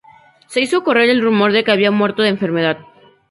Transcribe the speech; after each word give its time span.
Se 0.47 0.59
hizo 0.61 0.83
correr 0.83 1.11
el 1.11 1.21
rumor 1.21 1.51
de 1.51 1.63
que 1.63 1.69
había 1.69 1.91
muerto 1.91 2.23
de 2.23 2.29
enfermedad. 2.29 2.79